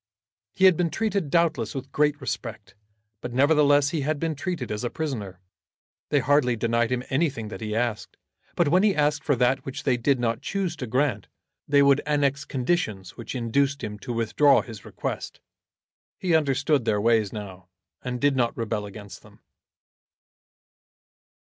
[0.55, 2.73] He had been treated doubtless with great respect,
[3.21, 5.39] but nevertheless he had been treated as a prisoner.
[6.09, 8.17] They hardly denied him anything that he asked,
[8.55, 11.27] but when he asked for that which they did not choose to grant
[11.67, 15.39] they would annex conditions which induced him to withdraw his request.
[16.17, 17.67] He understood their ways now,
[18.03, 19.41] and did not rebel against them.